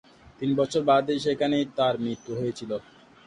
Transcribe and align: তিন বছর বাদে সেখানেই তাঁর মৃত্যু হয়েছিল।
তিন 0.39 0.51
বছর 0.59 0.81
বাদে 0.89 1.13
সেখানেই 1.25 1.65
তাঁর 1.77 1.95
মৃত্যু 2.03 2.31
হয়েছিল। 2.39 2.71